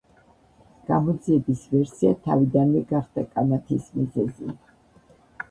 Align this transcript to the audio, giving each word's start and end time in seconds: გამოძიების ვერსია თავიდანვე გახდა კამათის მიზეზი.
გამოძიების 0.87 1.61
ვერსია 1.73 2.15
თავიდანვე 2.23 2.83
გახდა 2.95 3.27
კამათის 3.37 3.87
მიზეზი. 4.01 4.53